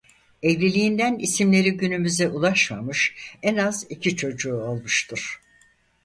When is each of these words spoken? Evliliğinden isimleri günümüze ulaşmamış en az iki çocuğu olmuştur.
Evliliğinden 0.43 1.17
isimleri 1.19 1.77
günümüze 1.77 2.29
ulaşmamış 2.29 3.15
en 3.43 3.57
az 3.57 3.85
iki 3.89 4.15
çocuğu 4.15 4.55
olmuştur. 4.57 5.41